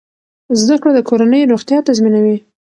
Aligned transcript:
زده 0.59 0.75
کړه 0.81 0.91
د 0.95 0.99
کورنۍ 1.09 1.41
روغتیا 1.51 1.79
تضمینوي۔ 1.87 2.37